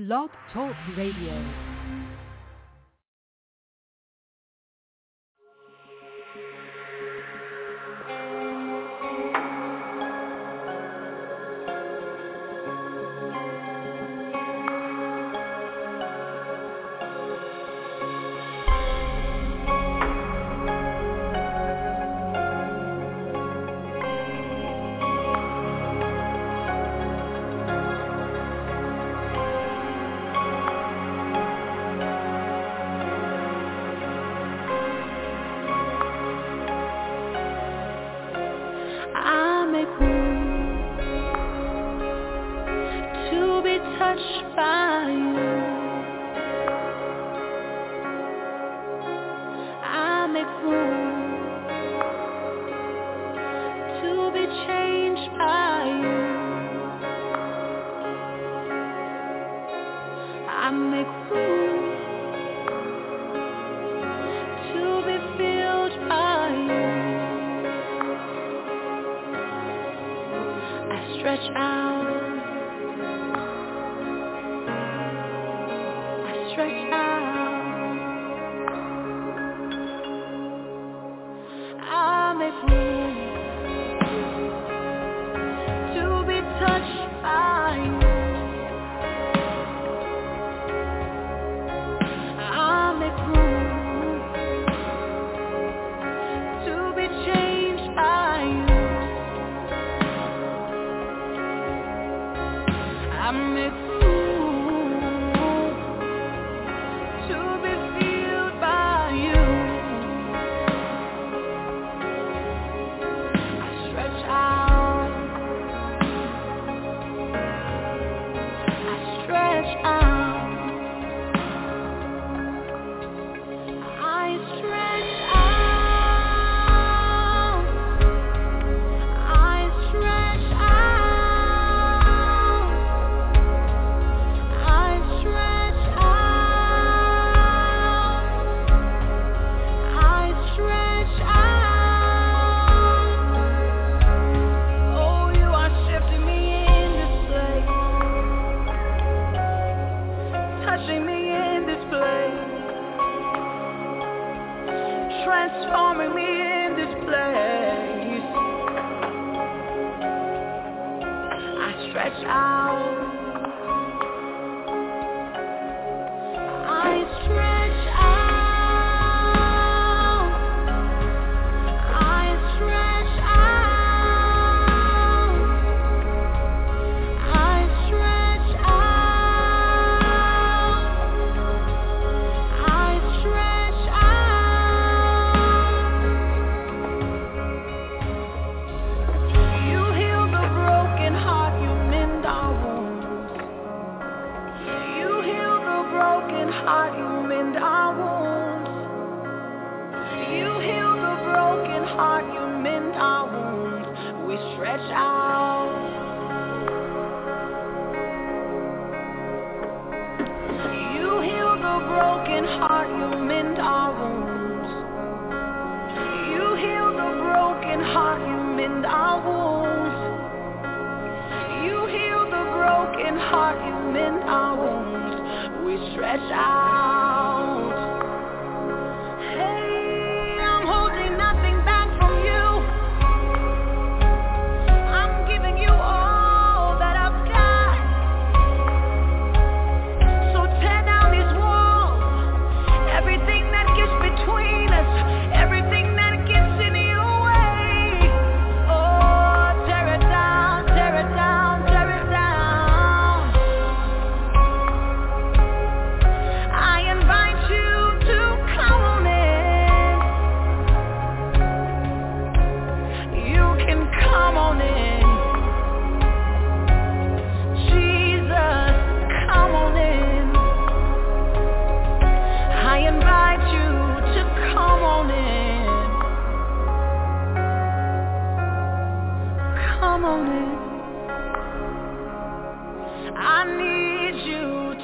Blog 0.00 0.30
Talk 0.54 0.74
Radio. 0.96 1.69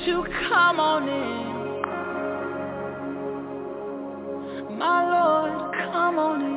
To 0.07 0.23
come 0.49 0.79
on 0.79 1.09
in. 1.09 1.47
My 4.79 5.03
Lord, 5.11 5.75
come 5.75 6.19
on 6.21 6.43
in. 6.43 6.57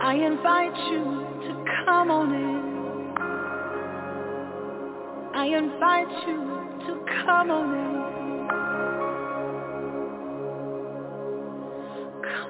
I 0.00 0.14
invite 0.14 0.76
you 0.90 1.04
to 1.42 1.64
come 1.84 2.10
on 2.10 2.32
in. 2.32 2.62
I 5.34 5.44
invite 5.44 6.26
you 6.26 6.40
to 6.86 6.92
come 7.22 7.50
on 7.50 7.74
in. 7.74 7.94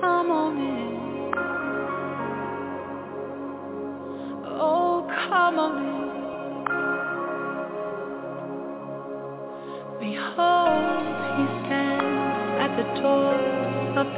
Come 0.00 0.30
on 0.30 0.56
in. 0.58 1.32
Oh, 4.46 5.06
come 5.28 5.58
on. 5.58 5.61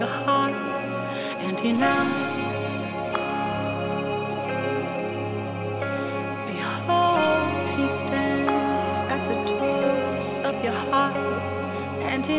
Your 0.04 0.12
heart, 0.26 0.52
and 1.46 1.56
knocks. 1.72 2.44
Behold, 6.50 7.48
he 7.76 7.86
stands 8.04 8.50
at 9.14 9.22
the 9.30 9.36
doors 9.48 10.44
of 10.44 10.54
your 10.62 10.78
heart, 10.92 11.16
and 12.04 12.24
he 12.26 12.38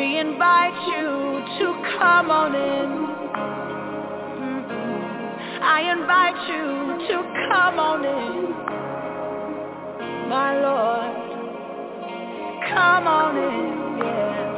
We 0.00 0.16
invite 0.18 0.80
you 0.86 1.44
to 1.58 1.66
come 1.98 2.30
on 2.30 2.54
in. 2.54 2.90
Mm-mm. 4.40 5.02
I 5.60 5.92
invite 5.92 6.48
you 6.48 7.06
to 7.08 7.16
come 7.52 7.78
on 7.78 8.02
in. 8.06 8.50
My 10.30 10.58
Lord, 10.58 11.16
come 12.72 13.06
on 13.06 13.36
in, 13.36 13.98
yeah. 14.06 14.48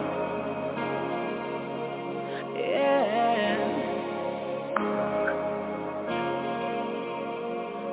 Yeah. 2.55 3.59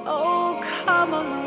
Oh, 0.06 0.62
come 0.86 1.14
on 1.16 1.39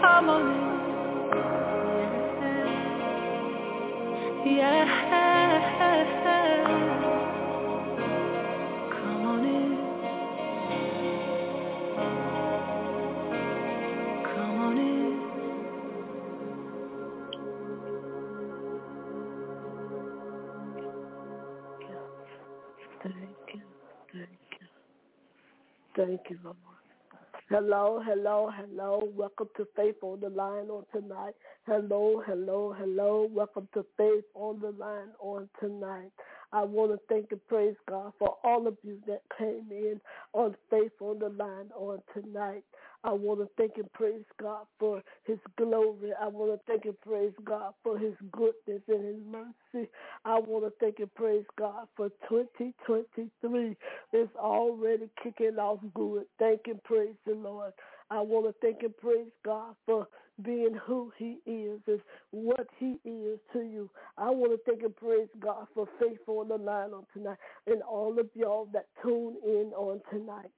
In. 0.00 0.78
Yeah. 4.46 5.17
Hello, 27.50 28.02
hello, 28.04 28.50
hello. 28.56 29.02
Welcome 29.14 29.48
to 29.58 29.68
Faith 29.76 29.96
on 30.02 30.20
the 30.20 30.30
Line 30.30 30.70
on 30.70 30.84
tonight. 30.94 31.34
Hello, 31.66 32.22
hello, 32.26 32.74
hello. 32.78 33.28
Welcome 33.30 33.68
to 33.74 33.84
Faith 33.98 34.24
on 34.34 34.60
the 34.60 34.70
Line 34.72 35.10
on 35.20 35.50
tonight. 35.60 36.10
I 36.52 36.64
want 36.64 36.92
to 36.92 36.98
thank 37.08 37.32
and 37.32 37.46
praise 37.48 37.76
God 37.88 38.14
for 38.18 38.36
all 38.44 38.66
of 38.66 38.78
you 38.82 38.98
that 39.06 39.22
came 39.38 39.66
in 39.70 40.00
on 40.32 40.56
Faith 40.70 40.92
on 41.00 41.18
the 41.18 41.28
Line 41.30 41.70
on 41.76 42.00
tonight. 42.14 42.64
I 43.04 43.12
want 43.12 43.40
to 43.40 43.48
thank 43.58 43.72
and 43.78 43.92
praise 43.92 44.24
God 44.40 44.66
for 44.78 45.02
his 45.24 45.38
glory. 45.58 46.12
I 46.20 46.28
want 46.28 46.52
to 46.52 46.60
thank 46.66 46.84
and 46.86 47.00
praise 47.02 47.32
God 47.44 47.74
for 47.84 47.98
his 47.98 48.14
goodness 48.32 48.82
and 48.88 49.04
his 49.06 49.16
mercy. 49.30 49.88
I 50.24 50.38
want 50.40 50.64
to 50.64 50.72
thank 50.80 50.98
and 51.00 51.14
praise 51.14 51.44
God 51.58 51.88
for 51.96 52.10
2023. 52.28 53.76
It's 54.12 54.36
already 54.36 55.10
kicking 55.22 55.58
off 55.58 55.80
good. 55.94 56.24
Thank 56.38 56.62
and 56.66 56.82
praise 56.84 57.14
the 57.26 57.34
Lord. 57.34 57.72
I 58.10 58.20
want 58.20 58.46
to 58.46 58.54
thank 58.60 58.82
and 58.82 58.96
praise 58.96 59.30
God 59.44 59.74
for 59.86 60.08
being 60.42 60.78
who 60.86 61.12
he 61.18 61.38
is 61.46 61.80
and 61.86 62.00
what 62.30 62.66
he 62.78 62.98
is 63.04 63.38
to 63.52 63.60
you. 63.60 63.90
I 64.16 64.30
want 64.30 64.52
to 64.52 64.58
thank 64.70 64.82
and 64.82 64.94
praise 64.94 65.28
God 65.40 65.66
for 65.74 65.88
faith 66.00 66.20
on 66.26 66.48
the 66.48 66.56
line 66.56 66.90
on 66.92 67.04
tonight 67.12 67.38
and 67.66 67.82
all 67.82 68.18
of 68.18 68.28
y'all 68.34 68.68
that 68.72 68.86
tune 69.02 69.36
in 69.44 69.72
on 69.76 70.00
tonight. 70.10 70.50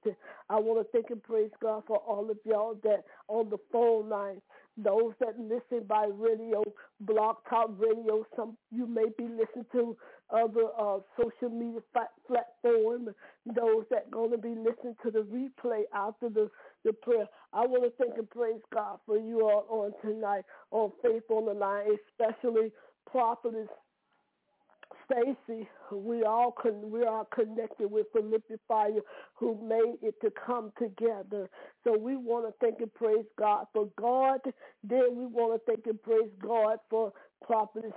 I 0.49 0.61
want 0.61 0.87
to 0.87 0.92
thank 0.92 1.11
and 1.11 1.23
praise 1.23 1.50
God 1.62 1.85
for 1.87 1.97
all 1.99 2.30
of 2.30 2.38
y'all 2.45 2.78
that 2.85 3.04
on 3.28 3.49
the 3.50 3.59
phone 3.73 4.09
line 4.09 4.40
those 4.76 5.12
that 5.21 5.38
listen 5.38 5.87
by 5.87 6.07
radio, 6.11 6.62
blog 7.00 7.37
talk 7.49 7.71
radio. 7.78 8.25
Some 8.37 8.57
you 8.71 8.87
may 8.87 9.07
be 9.19 9.25
listening 9.25 9.66
to 9.73 9.97
other 10.35 10.69
uh, 10.79 10.99
social 11.21 11.51
media 11.55 11.81
platform. 12.29 13.11
Those 13.47 13.85
that 13.91 14.07
are 14.07 14.13
going 14.13 14.33
to 14.33 14.39
be 14.39 14.51
listening 14.51 14.97
to 15.05 15.11
the 15.13 15.21
replay 15.21 15.83
after 15.95 16.29
the 16.31 16.51
the 16.85 16.93
prayer. 16.95 17.27
I 17.53 17.67
want 17.67 17.85
to 17.85 17.93
thank 18.05 18.19
and 18.19 18.31
praise 18.31 18.61
God 18.75 19.01
for 19.07 19.19
you 19.19 19.43
all 19.43 19.67
on 19.71 19.93
tonight 20.03 20.45
on 20.73 20.93
Faith 21.03 21.25
on 21.31 21.47
the 21.47 21.55
Line, 21.55 21.87
especially 22.21 22.73
prophetess 23.11 23.69
Stacy, 25.07 25.69
we 25.93 26.25
all 26.25 26.53
con- 26.53 26.91
we 26.91 27.05
are 27.05 27.27
connected 27.35 27.91
with 27.91 28.13
Prolific 28.13 28.61
Fire, 28.69 29.01
who 29.35 29.59
made 29.63 29.99
it 30.03 30.15
to 30.23 30.33
come 30.47 30.73
together. 30.79 31.51
So 31.85 31.97
we 31.99 32.17
want 32.17 32.47
to 32.47 32.55
thank 32.61 32.81
and 32.81 32.93
praise 32.95 33.27
God 33.39 33.67
for 33.75 33.89
God. 33.99 34.41
Then 34.85 35.17
we 35.17 35.27
want 35.27 35.55
to 35.55 35.61
thank 35.73 35.87
and 35.87 36.03
praise 36.03 36.31
God 36.43 36.79
for 36.91 37.13
Prophetess 37.47 37.95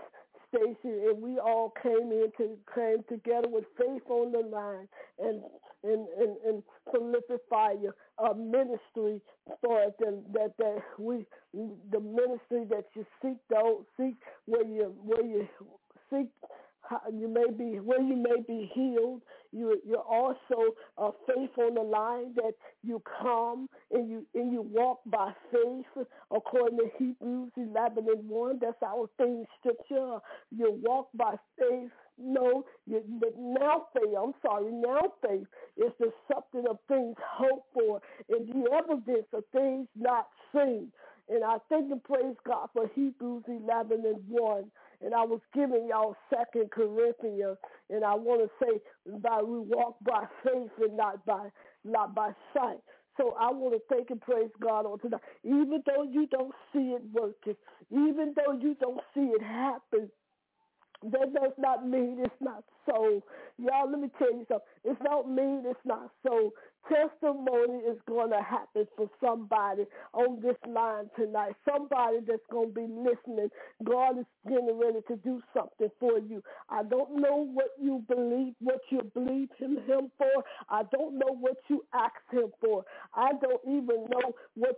Stacy, 0.54 1.06
and 1.08 1.22
we 1.22 1.40
all 1.40 1.74
came 1.82 2.12
in 2.12 2.32
to 2.38 2.58
came 2.76 3.04
together 3.10 3.48
with 3.50 3.66
faith 3.78 4.04
on 4.10 4.32
the 4.32 4.40
line 4.40 4.88
and 5.20 5.42
and 5.84 6.08
and, 6.20 6.38
and 6.46 6.64
Prolific 6.92 7.42
Fire, 7.50 7.96
a 8.20 8.36
ministry 8.36 9.22
for 9.62 9.94
that 10.00 10.24
that 10.34 10.54
that 10.58 10.84
we 11.00 11.26
the 11.54 12.00
ministry 12.00 12.66
that 12.70 12.86
you 12.96 13.06
seek 13.22 13.38
those 13.50 13.84
seek 13.98 14.16
where 14.46 14.66
you 14.66 14.94
where 15.04 15.26
you 15.26 15.48
seek 16.12 16.30
you 17.14 17.28
may 17.30 17.52
be 17.58 17.80
where 17.80 18.02
you 18.02 18.16
may 18.18 18.42
be 18.48 18.72
healed. 18.74 19.22
You 19.52 19.80
you're 19.88 20.00
also 20.00 20.76
a 20.98 21.12
faith 21.28 21.52
on 21.58 21.76
the 21.76 21.82
line 21.84 22.34
that 22.36 22.54
you 22.84 23.02
come 23.22 23.70
and 23.92 24.10
you 24.10 24.26
and 24.36 24.52
you 24.54 24.62
walk 24.64 25.02
by 25.08 25.34
faith 25.52 26.06
according 26.36 26.80
to 26.80 26.90
Hebrews 26.98 27.52
eleven 27.58 28.08
and 28.10 28.30
one. 28.30 28.60
That's 28.62 28.82
our 28.84 29.10
theme 29.18 29.46
scripture. 29.60 30.20
You 30.52 30.80
walk 30.84 31.10
by 31.16 31.36
faith. 31.60 31.92
No, 32.20 32.66
you, 32.88 33.04
now 33.38 33.88
faith. 33.94 34.14
I'm 34.22 34.34
sorry. 34.42 34.72
Now 34.72 35.14
faith 35.28 35.48
is 35.78 35.92
the 36.00 36.12
substance 36.32 36.68
of 36.70 36.80
things 36.88 37.16
hoped 37.26 37.68
for 37.74 38.02
and 38.30 38.48
the 38.48 38.72
evidence 38.74 39.28
of 39.34 39.44
things 39.54 39.88
not 39.98 40.28
seen. 40.54 40.92
And 41.30 41.44
I 41.44 41.58
thank 41.70 41.92
and 41.92 42.04
praise 42.04 42.36
God 42.48 42.70
for 42.74 42.90
Hebrews 42.96 43.44
11 43.48 44.04
and 44.06 44.18
1 44.30 44.64
and 45.04 45.14
I 45.14 45.24
was 45.24 45.42
giving 45.54 45.88
y'all 45.90 46.16
Second 46.30 46.72
Corinthians, 46.72 47.58
and 47.90 48.04
I 48.04 48.16
want 48.16 48.42
to 48.42 48.66
say 48.66 48.80
that 49.24 49.48
we 49.48 49.60
walk 49.60 49.98
by 50.04 50.26
faith 50.44 50.72
and 50.80 50.98
not 50.98 51.26
by 51.26 51.50
not 51.84 52.16
by 52.16 52.32
sight. 52.54 52.80
So 53.18 53.36
I 53.40 53.52
want 53.52 53.76
to 53.76 53.96
thank 53.96 54.10
and 54.10 54.22
praise 54.22 54.50
God 54.62 54.86
on 54.86 55.00
tonight. 55.00 55.22
Even 55.44 55.84
though 55.86 56.04
you 56.04 56.28
don't 56.28 56.54
see 56.74 56.96
it 56.96 57.02
working, 57.12 57.56
even 57.92 58.34
though 58.36 58.54
you 58.54 58.76
don't 58.80 59.02
see 59.14 59.22
it 59.22 59.44
happen, 59.44 60.10
that 61.12 61.34
does 61.34 61.54
not 61.58 61.88
mean 61.88 62.18
it's 62.20 62.34
not 62.42 62.64
so. 62.86 63.24
Y'all, 63.58 63.90
let 63.90 64.00
me 64.00 64.10
tell 64.20 64.32
you 64.32 64.46
something. 64.48 64.68
It 64.86 64.98
don't 65.04 65.34
mean 65.36 65.64
it's 65.66 65.80
not 65.86 66.12
so 66.26 66.52
testimony 66.90 67.80
is 67.90 67.98
going 68.08 68.30
to 68.32 68.42
happen 68.42 68.88
for 68.96 69.10
somebody 69.24 69.84
on 70.14 70.42
this 70.42 70.58
line 70.68 71.10
tonight. 71.18 71.54
Somebody 71.70 72.20
that's 72.28 72.44
going 72.52 72.70
to 72.70 72.76
be 72.76 72.88
listening. 72.88 73.50
God 73.84 74.20
is 74.20 74.26
getting 74.48 74.80
ready 74.80 75.00
to 75.08 75.16
do 75.18 75.42
something 75.56 75.90
for 76.00 76.20
you. 76.20 76.44
I 76.70 76.84
don't 76.84 77.22
know 77.22 77.48
what 77.54 77.72
you 77.82 78.04
believe, 78.08 78.56
what 78.62 78.82
you 78.92 79.02
believe 79.14 79.50
in 79.62 79.78
him 79.88 80.12
for. 80.18 80.44
I 80.70 80.84
don't 80.96 81.20
know 81.20 81.36
what 81.40 81.58
you 81.70 81.84
ask 81.94 82.16
him 82.32 82.52
for. 82.62 82.86
I 83.16 83.32
don't 83.42 83.62
even 83.68 84.06
know 84.10 84.33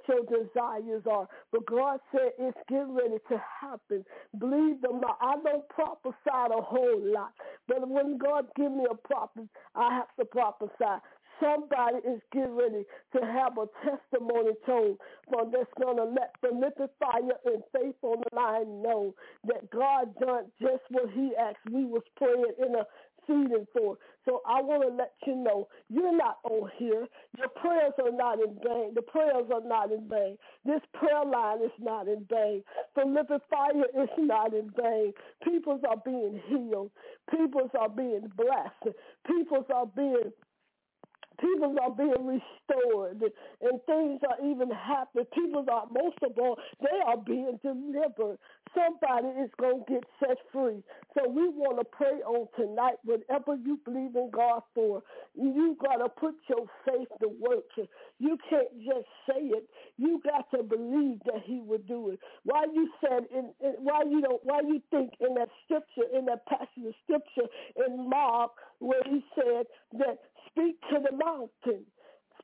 your 0.08 0.24
desires 0.26 1.04
are. 1.10 1.28
But 1.52 1.66
God 1.68 2.00
said 2.12 2.32
it's 2.40 2.58
getting 2.70 2.96
ready 2.96 3.18
to 3.30 3.42
happen. 3.62 4.06
Believe 4.40 4.82
them 4.82 5.02
not. 5.02 5.18
I 5.22 5.36
don't 5.44 5.68
prophesy 5.70 6.16
a 6.30 6.62
whole 6.62 7.02
lot. 7.04 7.34
But 7.68 7.88
when 7.88 8.18
God 8.18 8.48
give 8.56 8.72
me 8.72 8.86
a 8.90 8.96
prophet, 8.96 9.48
I 9.76 9.94
have 9.96 10.08
to 10.20 10.26
prophesy. 10.26 11.02
Somebody 11.42 11.98
is 12.08 12.22
getting 12.34 12.56
ready 12.56 12.86
to 13.16 13.20
have 13.26 13.58
a 13.58 13.68
testimony 13.84 14.54
told 14.66 14.98
for 15.30 15.46
that's 15.52 15.70
going 15.82 15.98
to 15.98 16.06
let 16.06 16.34
the 16.78 16.90
fire 17.00 17.22
and 17.46 17.64
faith 17.74 17.96
on 18.04 18.24
the 18.30 18.36
line 18.36 18.82
know 18.82 19.14
that 19.46 19.70
God 19.72 20.16
done 20.20 20.46
just 20.62 20.84
what 20.90 21.10
he 21.12 21.32
asked. 21.40 21.58
We 21.72 21.86
was 21.86 22.04
praying 22.18 22.46
in 22.60 22.76
a 22.76 22.86
feeding 23.28 23.68
for. 23.74 23.98
So 24.26 24.42
I 24.48 24.62
want 24.62 24.84
to 24.84 24.90
let 24.96 25.14
you 25.26 25.36
know 25.36 25.68
you're 25.90 26.16
not 26.16 26.40
on 26.44 26.70
here. 26.78 27.08
Your 27.38 27.50
prayers 27.50 27.94
are 28.04 28.12
not 28.12 28.40
in 28.40 28.58
vain. 28.64 28.94
The 28.96 29.02
prayers 29.02 29.46
are 29.54 29.62
not 29.68 29.92
in 29.92 30.08
vain. 30.10 30.38
This 30.66 30.82
prayer 30.94 31.26
line 31.26 31.64
is 31.64 31.72
not 31.80 32.08
in 32.08 32.26
vain. 32.30 32.64
The 32.96 33.06
living 33.06 33.40
fire 33.50 34.04
is 34.04 34.10
not 34.18 34.54
in 34.54 34.72
vain. 34.82 35.14
Peoples 35.44 35.82
are 35.90 35.98
being 36.06 36.42
healed. 36.48 36.92
Peoples 37.32 37.72
are 37.80 37.90
being 37.90 38.32
blessed. 38.38 38.98
Peoples 39.28 39.66
are 39.74 39.88
being 39.88 40.32
People 41.40 41.76
are 41.82 41.92
being 41.92 42.26
restored 42.26 43.22
and 43.62 43.82
things 43.86 44.22
are 44.30 44.46
even 44.46 44.70
happening. 44.72 45.26
People 45.34 45.66
are, 45.72 45.88
most 45.92 46.18
of 46.24 46.38
all, 46.38 46.58
they 46.82 47.00
are 47.08 47.18
being 47.18 47.60
delivered. 47.64 48.38
Somebody 48.76 49.28
is 49.42 49.50
going 49.60 49.84
to 49.86 49.94
get 49.94 50.04
set 50.20 50.38
free. 50.52 50.84
So 51.16 51.30
we 51.30 51.48
want 51.50 51.80
to 51.80 51.86
pray 51.86 52.22
on 52.26 52.48
tonight, 52.58 52.96
whatever 53.06 53.56
you 53.56 53.80
believe 53.86 54.16
in 54.16 54.30
God 54.32 54.62
for, 54.74 55.02
you 55.36 55.78
got 55.82 55.98
to 55.98 56.10
put 56.10 56.36
your 56.50 56.68
faith 56.86 57.08
to 57.22 57.30
work. 57.40 57.66
You 58.20 58.38
can't 58.50 58.72
just 58.80 59.08
say 59.30 59.42
it. 59.42 59.68
You 59.98 60.22
got 60.24 60.50
to 60.58 60.64
believe 60.64 61.20
that 61.26 61.42
he 61.46 61.62
will 61.62 61.80
do 61.88 62.10
it. 62.12 62.20
Why 62.44 62.66
you 62.74 62.90
said, 63.02 63.24
in, 63.34 63.52
in, 63.62 63.74
why 63.80 64.04
you 64.10 64.22
don't, 64.22 64.42
why 64.44 64.62
you 64.62 64.82
think 64.92 65.12
in 65.20 65.36
that 65.36 65.50
scripture, 65.66 66.10
in 66.18 66.26
that 66.26 66.46
passage 66.48 66.86
of 66.88 66.94
scripture 67.04 67.50
in 67.88 68.10
Mark, 68.10 68.52
where 68.80 69.04
he 69.06 69.24
said 69.36 69.66
that 70.00 70.20
speak 70.56 70.82
to 70.92 71.00
the 71.02 71.16
mountain 71.18 71.86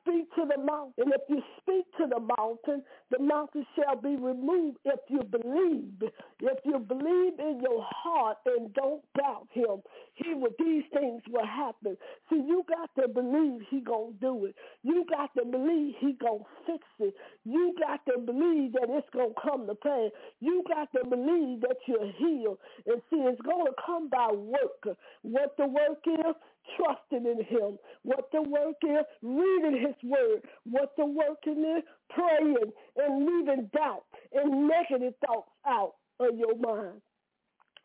speak 0.00 0.28
to 0.36 0.44
the 0.46 0.62
mountain. 0.62 1.12
If 1.12 1.22
you 1.28 1.42
speak 1.62 1.86
to 1.98 2.06
the 2.08 2.20
mountain, 2.38 2.82
the 3.10 3.20
mountain 3.20 3.66
shall 3.76 3.96
be 3.96 4.16
removed 4.16 4.78
if 4.84 5.00
you 5.08 5.22
believe. 5.24 6.10
If 6.40 6.58
you 6.64 6.80
believe 6.80 7.34
in 7.38 7.60
your 7.62 7.84
heart 7.90 8.38
and 8.46 8.72
don't 8.74 9.02
doubt 9.18 9.48
him, 9.52 9.82
he 10.14 10.34
will, 10.34 10.52
these 10.58 10.84
things 10.94 11.22
will 11.30 11.46
happen. 11.46 11.96
See, 12.30 12.36
you 12.36 12.64
got 12.68 12.90
to 13.02 13.08
believe 13.08 13.62
he 13.70 13.80
gonna 13.80 14.12
do 14.20 14.46
it. 14.46 14.56
You 14.82 15.04
got 15.10 15.30
to 15.36 15.44
believe 15.46 15.94
he 16.00 16.14
gonna 16.20 16.44
fix 16.66 16.84
it. 17.00 17.14
You 17.44 17.74
got 17.80 18.04
to 18.06 18.18
believe 18.20 18.72
that 18.74 18.88
it's 18.90 19.08
gonna 19.14 19.34
come 19.42 19.66
to 19.68 19.74
pass. 19.76 20.10
You 20.40 20.64
got 20.68 20.90
to 20.92 21.08
believe 21.08 21.60
that 21.62 21.78
you're 21.86 22.12
healed. 22.18 22.58
And 22.86 23.02
see, 23.10 23.18
it's 23.18 23.42
gonna 23.42 23.72
come 23.84 24.08
by 24.10 24.28
work. 24.32 24.96
What 25.22 25.56
the 25.58 25.66
work 25.66 26.00
is, 26.06 26.34
trusting 26.76 27.26
in 27.26 27.44
him. 27.44 27.78
What 28.04 28.26
the 28.32 28.42
work 28.42 28.76
is, 28.82 29.06
reading 29.22 29.80
his 29.80 29.96
word. 30.10 30.42
What 30.64 30.90
the 30.96 31.06
work 31.06 31.38
is, 31.46 31.84
praying 32.10 32.56
and 32.96 33.26
leaving 33.26 33.70
doubt 33.74 34.04
and 34.32 34.68
negative 34.68 35.14
thoughts 35.26 35.50
out 35.66 35.94
of 36.20 36.36
your 36.38 36.56
mind. 36.58 37.00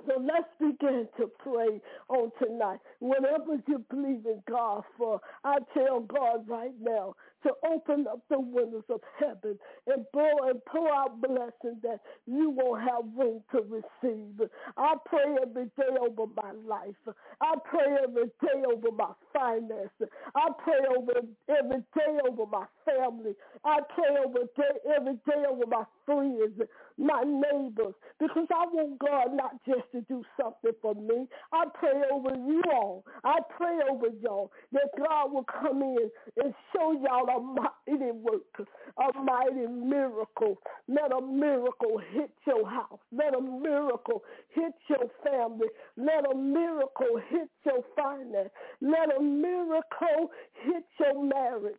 So 0.08 0.14
let's 0.22 0.50
begin 0.60 1.08
to 1.20 1.28
pray 1.40 1.82
on 2.10 2.32
tonight. 2.42 2.80
Whatever 3.00 3.62
you 3.68 3.86
believe 3.92 4.26
in 4.26 4.44
God 4.50 4.84
for, 4.98 5.22
I 5.46 5.58
tell 5.76 6.02
God 6.02 6.48
right 6.50 6.74
now 6.82 7.16
to 7.44 7.52
open 7.72 8.08
up 8.10 8.22
the 8.30 8.40
windows 8.40 8.86
of 8.90 9.02
heaven 9.20 9.60
and 9.88 10.06
pour 10.14 10.50
and 10.50 10.62
pour 10.66 10.94
out 10.94 11.22
blessings 11.22 11.82
that 11.84 12.00
you 12.28 12.52
won't 12.52 12.82
have 12.82 13.06
room 13.18 13.44
to 13.52 13.62
receive. 13.64 14.50
I 14.78 14.96
pray 15.08 15.38
every 15.42 15.66
day 15.78 15.98
over 16.02 16.32
my 16.36 16.52
life. 16.68 16.96
I 17.42 17.56
pray 17.70 17.98
every 18.04 18.26
day 18.42 18.64
over 18.68 18.92
my 18.98 19.14
finances. 19.34 20.10
I 20.36 20.50
pray 20.64 20.82
over 20.98 21.14
every 21.50 21.84
day 21.96 22.20
over 22.30 22.46
my 22.52 22.66
family. 22.86 23.34
I 23.66 23.80
pray 23.96 24.18
over 24.26 24.40
day, 24.58 24.96
every 24.96 25.16
day 25.28 25.44
over 25.50 25.66
my 25.68 25.84
friends, 26.06 26.62
my 26.98 27.24
neighbors, 27.24 27.96
because 28.20 28.48
I 28.52 28.66
want 28.74 29.00
God 29.00 29.36
not 29.36 29.54
just 29.66 29.97
to 30.01 30.06
do 30.13 30.24
something 30.42 30.72
for 30.82 30.96
me. 30.96 31.27
I 31.54 31.66
pray 31.74 32.01
over 32.12 32.36
you 32.36 32.63
all. 32.74 33.06
I 33.24 33.39
pray 33.58 33.77
over 33.89 34.08
y'all 34.22 34.51
that 34.74 34.89
God 34.98 35.34
will 35.34 35.46
come 35.46 35.82
in 35.84 36.10
and 36.44 36.54
show 36.74 36.94
y'all 36.94 37.30
a 37.30 37.42
mighty 37.42 38.12
work, 38.12 38.68
a 38.98 39.20
mighty 39.24 39.68
miracle. 39.68 40.58
Let 40.88 41.12
a 41.13 41.22
miracle 41.22 42.01
hit 42.13 42.32
your 42.48 42.70
house. 42.70 43.00
Let 43.12 43.36
a 43.36 43.42
miracle 43.42 44.24
hit 44.54 44.74
your 44.89 45.10
family. 45.24 45.68
Let 45.98 46.25
a 46.32 46.36
miracle 46.36 47.22
hit 47.30 47.50
your 47.66 47.84
finance. 47.96 48.50
Let 48.82 49.18
a 49.18 49.22
miracle 49.22 50.32
hit 50.63 50.84
your 51.00 51.24
marriage. 51.24 51.75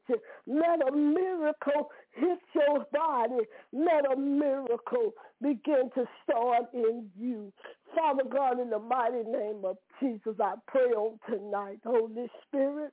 Let 0.47 0.89
a 0.89 0.93
miracle 0.97 1.91
hit 2.13 2.39
your 2.55 2.87
body. 2.93 3.45
Let 3.73 4.13
a 4.13 4.17
miracle 4.17 5.15
begin 5.43 5.91
to 5.95 6.05
start 6.25 6.65
in 6.75 7.11
you. 7.19 7.53
Father 7.97 8.25
God, 8.31 8.61
in 8.61 8.71
the 8.71 8.79
mighty 8.79 9.25
name 9.29 9.63
of 9.65 9.79
Jesus, 10.01 10.37
I 10.41 10.55
pray 10.69 10.91
on 10.93 11.19
tonight, 11.29 11.81
Holy 11.85 12.31
Spirit. 12.49 12.93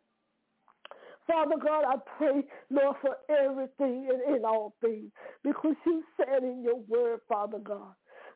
Father 1.27 1.55
God, 1.63 1.85
I 1.87 1.95
pray, 2.17 2.43
Lord, 2.71 2.97
for 3.01 3.17
everything 3.29 4.09
and 4.11 4.37
in 4.37 4.45
all 4.45 4.75
things 4.81 5.11
because 5.43 5.75
you 5.85 6.03
said 6.17 6.43
in 6.43 6.63
your 6.63 6.79
word, 6.87 7.21
Father 7.29 7.59
God, 7.59 7.93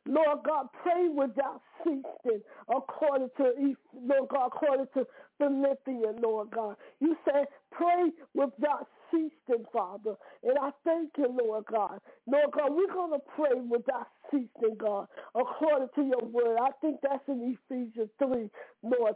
Lord 0.07 0.39
God, 0.45 0.67
pray 0.83 1.09
without 1.09 1.61
ceasing 1.83 2.41
according 2.75 3.29
to, 3.37 3.75
Lord 3.95 4.29
God, 4.29 4.47
according 4.47 4.87
to 4.95 5.07
Philippians, 5.39 6.19
Lord 6.23 6.51
God. 6.51 6.75
You 6.99 7.17
said 7.25 7.47
pray 7.71 8.11
without 8.35 8.87
ceasing, 9.11 9.65
Father. 9.73 10.15
And 10.43 10.57
I 10.61 10.71
thank 10.85 11.11
you, 11.17 11.27
Lord 11.43 11.65
God. 11.71 11.99
Lord 12.27 12.51
God, 12.51 12.71
we're 12.71 12.93
going 12.93 13.11
to 13.13 13.19
pray 13.35 13.59
without 13.69 14.07
ceasing, 14.31 14.77
God, 14.77 15.07
according 15.35 15.89
to 15.95 16.03
your 16.03 16.23
word. 16.29 16.59
I 16.61 16.71
think 16.81 16.99
that's 17.03 17.23
in 17.27 17.57
Ephesians 17.69 18.09
3, 18.19 18.49
Lord, 18.83 19.15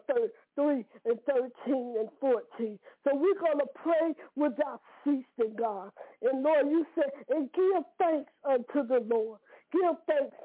3 0.55 0.85
and 1.05 1.19
13 1.27 1.95
and 1.99 2.09
14. 2.21 2.79
So 3.03 3.11
we're 3.15 3.39
going 3.39 3.59
to 3.59 3.67
pray 3.75 4.13
without 4.35 4.81
ceasing, 5.03 5.55
God. 5.57 5.91
And 6.21 6.43
Lord, 6.43 6.67
you 6.69 6.85
said, 6.95 7.11
and 7.29 7.49
give 7.53 7.83
thanks 7.99 8.31
unto 8.45 8.87
the 8.87 9.05
Lord. 9.07 9.39
Give 9.71 9.95
thanks 10.07 10.35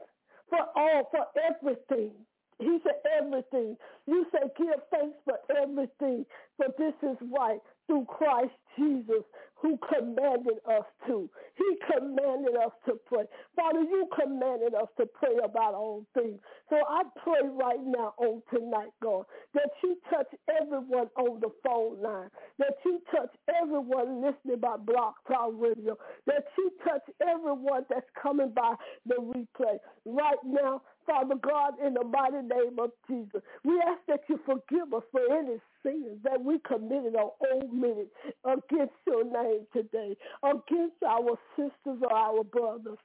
for 0.50 0.61
all, 0.76 1.09
for 1.11 1.26
everything. 1.49 2.12
He 2.59 2.78
said 2.85 3.00
everything. 3.21 3.76
You 4.07 4.26
said 4.33 4.50
give 4.59 4.81
thanks 4.90 5.17
for 5.25 5.38
everything, 5.62 6.26
for 6.57 6.67
this 6.78 6.95
is 7.02 7.17
right 7.37 7.61
through 7.87 8.07
Christ 8.07 8.52
Jesus 8.78 9.25
who 9.56 9.78
commanded 9.92 10.58
us 10.70 10.85
to. 11.06 11.28
He 11.56 11.78
commanded 11.92 12.56
us 12.56 12.73
to 12.87 12.94
pray. 13.06 13.25
Father, 13.56 13.80
you 13.82 14.08
commanded 14.18 14.75
us 14.75 14.88
to 14.99 15.06
pray 15.06 15.37
about 15.44 15.75
all 15.75 16.06
things. 16.14 16.38
So 16.70 16.76
I 16.88 17.02
pray 17.23 17.49
right 17.50 17.82
now 17.85 18.14
on 18.18 18.42
tonight, 18.54 18.90
God, 19.02 19.25
that 19.54 19.70
you 19.82 19.97
touch 20.11 20.28
everyone 20.61 21.08
on 21.18 21.40
the 21.40 21.50
phone 21.64 22.02
line, 22.02 22.30
that 22.58 22.75
you 22.85 23.00
touch 23.14 23.30
everyone 23.62 24.23
listening 24.23 24.61
by 24.61 24.76
Blog 24.76 25.14
Talk 25.28 25.52
Radio, 25.58 25.99
that 26.26 26.44
you 26.56 26.73
touch 26.85 27.02
everyone 27.26 27.85
that's 27.90 28.06
coming 28.23 28.52
by 28.54 28.75
the 29.06 29.16
replay. 29.16 29.78
Right 30.06 30.38
now, 30.44 30.82
Father 31.09 31.37
God, 31.37 31.75
in 31.85 31.95
the 31.95 32.05
mighty 32.05 32.47
name 32.47 32.79
of 32.79 32.93
Jesus, 33.09 33.43
we 33.65 33.83
ask 33.88 34.00
that 34.09 34.21
you 34.29 34.38
forgive 34.47 34.95
us 34.95 35.05
for 35.12 35.23
any 35.33 35.59
sins 35.83 36.21
that 36.25 36.43
we 36.45 36.59
committed 36.69 37.17
old 37.17 37.73
minute 37.75 38.11
against 38.45 38.95
your 39.07 39.25
name 39.25 39.67
today, 39.73 40.17
against 40.45 41.03
our 41.09 41.38
sisters 41.57 42.03
or 42.03 42.12
our 42.12 42.45
brothers 42.45 42.99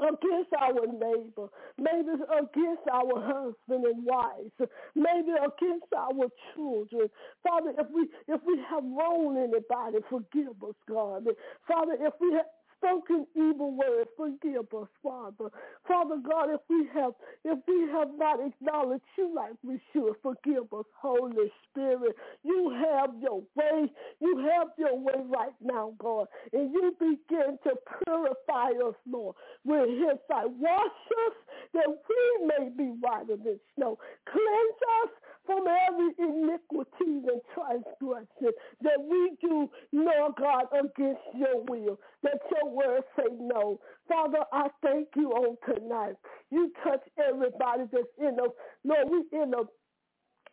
against 0.00 0.50
our 0.60 0.86
neighbor, 0.86 1.48
maybe 1.78 2.10
against 2.32 2.82
our 2.92 3.14
husband 3.22 3.86
and 3.86 4.04
wife, 4.04 4.70
maybe 4.96 5.32
against 5.38 5.86
our 5.96 6.28
children. 6.54 7.08
Father, 7.46 7.72
if 7.78 7.86
we 7.94 8.08
if 8.28 8.40
we 8.46 8.58
have 8.70 8.82
wronged 8.84 9.38
anybody, 9.38 9.98
forgive 10.10 10.58
us, 10.66 10.74
God. 10.88 11.26
Father, 11.68 11.96
if 12.00 12.14
we 12.20 12.32
have 12.34 12.46
spoken 12.84 13.26
evil 13.34 13.72
words, 13.72 14.10
forgive 14.16 14.66
us, 14.74 14.88
Father. 15.02 15.50
Father 15.86 16.16
God, 16.16 16.50
if 16.50 16.60
we 16.68 16.88
have 16.94 17.12
if 17.44 17.58
we 17.66 17.88
have 17.92 18.08
not 18.16 18.38
acknowledged 18.44 19.02
you 19.16 19.34
like 19.34 19.52
we 19.62 19.80
should, 19.92 20.14
forgive 20.22 20.72
us, 20.72 20.84
Holy 21.00 21.50
Spirit. 21.70 22.16
You 22.42 22.70
have 22.70 23.10
your 23.20 23.42
way. 23.54 23.90
You 24.20 24.38
have 24.38 24.68
your 24.78 24.98
way 24.98 25.14
right 25.28 25.54
now, 25.62 25.94
God. 25.98 26.26
And 26.52 26.72
you 26.72 26.94
begin 26.98 27.58
to 27.64 27.74
purify 28.04 28.70
us, 28.86 28.94
Lord, 29.10 29.36
with 29.64 29.88
his 29.88 30.18
sight. 30.28 30.50
Wash 30.58 30.90
us 31.26 31.34
that 31.74 31.88
we 31.88 32.46
may 32.46 32.68
be 32.76 32.90
whiter 33.00 33.36
than 33.36 33.58
snow. 33.76 33.98
Cleanse 34.26 34.80
us 35.04 35.10
from 35.46 35.64
every 35.68 36.10
iniquity 36.18 37.28
and 37.28 37.40
transgression 37.54 38.52
that 38.82 39.00
we 39.00 39.32
do, 39.40 39.70
Lord 39.92 40.32
God, 40.38 40.66
against 40.72 41.22
your 41.34 41.62
will, 41.64 41.98
that 42.22 42.40
your 42.52 42.70
word 42.70 43.02
say 43.16 43.34
no. 43.40 43.80
Father, 44.08 44.40
I 44.52 44.68
thank 44.82 45.08
you 45.16 45.30
on 45.32 45.56
tonight. 45.66 46.16
You 46.50 46.72
touch 46.84 47.02
everybody 47.18 47.84
that's 47.92 48.04
in 48.18 48.36
the, 48.36 48.48
Lord, 48.84 49.08
we 49.10 49.38
in 49.38 49.50
the 49.50 49.64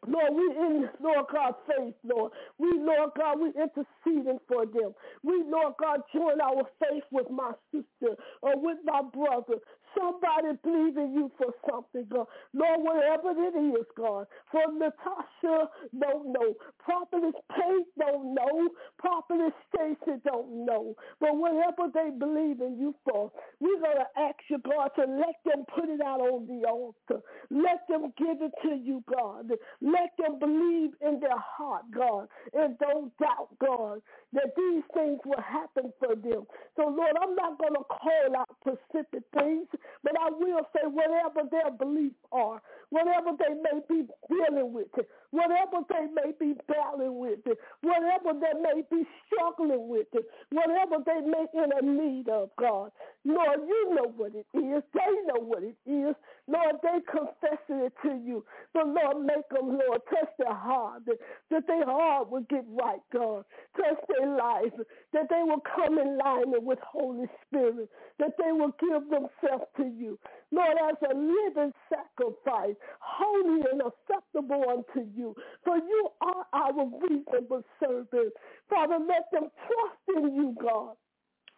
Lord, 0.08 0.34
we 0.34 0.44
in, 0.58 0.90
Lord 1.02 1.26
God, 1.32 1.54
faith, 1.68 1.94
Lord. 2.04 2.32
We, 2.58 2.72
Lord 2.80 3.12
God, 3.18 3.40
we 3.40 3.50
interceding 3.50 4.40
for 4.48 4.66
them. 4.66 4.94
We, 5.24 5.44
Lord 5.48 5.74
God, 5.80 6.02
join 6.14 6.42
our 6.42 6.64
faith 6.80 7.04
with 7.12 7.30
my 7.30 7.52
sister 7.72 8.16
or 8.42 8.60
with 8.60 8.80
my 8.86 9.02
brother. 9.14 9.60
Somebody 9.98 10.58
believing 10.64 11.14
you 11.14 11.32
for 11.38 11.54
something, 11.70 12.06
God. 12.12 12.28
Lord, 12.54 12.82
whatever 12.82 13.32
it 13.38 13.56
is, 13.58 13.86
God. 13.98 14.28
For 14.52 14.64
Natasha, 14.74 15.70
don't 16.00 16.34
know. 16.34 16.56
Prophetess 16.80 17.36
Pate 17.52 17.88
don't 18.00 18.34
know. 18.36 18.70
Prophetess 19.00 19.54
Stacy 19.74 20.20
don't 20.26 20.66
know. 20.66 20.96
But 21.20 21.38
whatever 21.38 21.92
they 21.94 22.12
believe 22.18 22.62
in 22.62 22.78
you 22.80 22.96
for, 23.06 23.32
we're 23.60 23.80
going 23.82 23.98
to 23.98 24.22
ask 24.22 24.38
you, 24.50 24.60
God, 24.60 24.90
to 24.98 25.04
let 25.12 25.36
them 25.46 25.66
put 25.76 25.90
it 25.90 26.02
out 26.02 26.22
on 26.22 26.48
the 26.48 26.68
altar. 26.68 27.22
Let 27.52 27.88
them 27.90 28.14
give 28.18 28.42
it 28.42 28.52
to 28.64 28.76
you, 28.76 29.04
God. 29.12 29.52
Let 29.82 30.12
them 30.20 30.40
believe 30.40 30.92
in 31.02 31.20
their 31.20 31.38
heart, 31.40 31.84
God, 31.96 32.28
and 32.54 32.78
don't 32.80 33.18
doubt, 33.20 33.50
God, 33.62 34.02
that 34.34 34.54
these 34.58 34.84
things 34.94 35.20
will 35.26 35.42
happen 35.42 35.94
for 36.00 36.16
them. 36.16 36.46
So, 36.78 36.84
Lord, 36.90 37.14
I'm 37.22 37.36
not 37.36 37.60
going 37.60 37.74
to 37.76 37.84
call 37.86 38.38
out 38.38 38.50
specific 38.62 39.24
things, 39.38 39.68
but 40.04 40.14
I 40.20 40.30
will 40.32 40.66
say 40.74 40.88
whatever 40.88 41.48
their 41.52 41.72
beliefs 41.72 42.16
are, 42.32 42.62
whatever 42.90 43.32
they 43.40 43.56
may 43.56 43.80
be 43.90 44.08
dealing 44.30 44.74
with, 44.74 44.88
whatever 45.32 45.84
they 45.90 46.08
may 46.14 46.32
be 46.40 46.56
battling 46.68 47.20
with, 47.20 47.40
whatever 47.82 48.40
they 48.40 48.60
may 48.62 48.84
be 48.92 49.04
struggling 49.28 49.90
with, 49.90 50.08
whatever 50.52 50.98
they 51.06 51.22
may 51.22 51.46
in 51.54 51.72
a 51.80 51.82
need 51.84 52.30
of, 52.30 52.50
God. 52.60 52.92
Lord, 53.26 53.60
you 53.68 53.96
know 53.96 54.14
what 54.18 54.34
it 54.36 54.48
is. 54.58 54.84
They 54.94 55.12
know 55.28 55.42
what 55.42 55.64
it 55.64 55.76
is. 55.86 56.16
Lord, 56.48 56.76
they 56.84 57.00
confessing 57.12 57.86
it 57.86 57.94
to 58.04 58.10
you. 58.26 58.46
But 58.74 58.88
Lord, 58.88 59.26
make 59.26 59.48
them, 59.50 59.78
Lord, 59.80 60.02
touch 60.10 60.30
their 60.40 60.56
heart, 60.56 61.04
that 61.52 61.68
their 61.68 61.86
heart 61.86 62.32
will 62.32 62.46
get 62.50 62.66
right, 62.70 63.02
God. 63.14 63.46
Touch 63.78 64.00
their 64.10 64.30
life, 64.36 64.74
that 65.14 65.28
they 65.30 65.44
will 65.44 65.62
come 65.76 66.00
in 66.00 66.18
line 66.18 66.54
with 66.66 66.80
Holy 66.92 67.28
Spirit, 67.48 67.90
that 68.20 68.34
they 68.44 68.52
will 68.52 68.74
give 68.80 69.04
themselves 69.10 69.66
to 69.78 69.84
you. 69.86 70.20
Lord, 70.52 70.78
as 70.90 70.98
a 71.10 71.16
living 71.16 71.74
sacrifice, 71.90 72.76
holy 73.00 73.62
and 73.72 73.82
acceptable 73.82 74.64
unto 74.70 75.08
you. 75.16 75.36
For 75.64 75.78
you 75.78 76.10
are 76.22 76.46
our 76.54 76.86
reasonable 77.10 77.64
servant. 77.80 78.34
Father, 78.70 78.98
let 79.08 79.32
them 79.32 79.50
trust 79.68 80.18
in 80.18 80.36
you, 80.36 80.56
God 80.62 80.96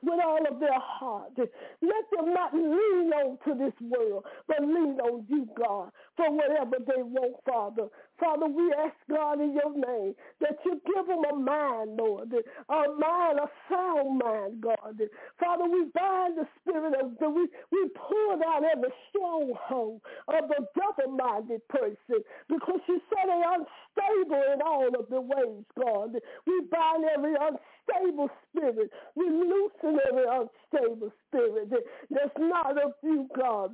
with 0.04 0.20
all 0.24 0.40
of 0.50 0.60
their 0.60 0.80
heart. 0.80 1.32
Let 1.38 2.06
them 2.16 2.34
not 2.34 2.54
lean 2.54 3.12
on 3.14 3.38
to 3.48 3.56
this 3.56 3.74
world, 3.82 4.26
but 4.48 4.62
lean 4.62 5.00
on 5.02 5.26
you, 5.30 5.48
God, 5.58 5.92
for 6.18 6.32
whatever 6.32 6.78
they 6.86 7.04
want, 7.04 7.38
Father. 7.46 7.90
Father, 8.20 8.48
we 8.48 8.74
ask 8.86 8.96
God 9.10 9.42
in 9.42 9.54
your 9.54 9.74
name 9.76 10.16
that 10.42 10.58
you 10.66 10.82
give 10.86 11.08
them 11.08 11.24
a 11.32 11.36
mind, 11.36 11.98
Lord, 11.98 12.34
a 12.34 12.76
mind, 13.00 13.40
a 13.40 13.50
sound 13.70 14.20
mind, 14.20 14.62
God. 14.62 15.02
Father, 15.40 15.66
we 15.66 15.86
bind 15.96 16.38
the 16.38 16.48
spirit 16.62 16.96
of 17.02 17.18
the, 17.20 17.30
we, 17.30 17.48
we 17.72 17.90
pull 17.96 18.40
down 18.42 18.64
every 18.66 18.92
stronghold 19.10 20.02
of 20.30 20.46
a 20.52 20.62
double-minded 20.78 21.68
person 21.70 22.24
because 22.50 22.82
you 22.88 23.02
said 23.10 23.28
they're 23.28 23.54
unstable 23.54 24.44
in 24.54 24.62
all 24.62 24.90
of 25.00 25.10
the 25.10 25.22
ways, 25.22 25.66
God. 25.80 26.16
We 26.48 26.62
bind 26.72 27.06
every 27.16 27.36
unstable 27.36 28.30
spirit. 28.56 28.92
We 29.16 29.26
loosen 29.30 30.00
every 30.10 30.26
unstable 30.30 31.12
spirit 31.28 31.70
that's 32.10 32.38
not 32.40 32.78
of 32.84 32.94
you, 33.04 33.28
God. 33.36 33.72